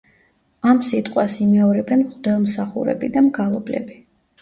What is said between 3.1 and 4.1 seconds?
და მგალობლები.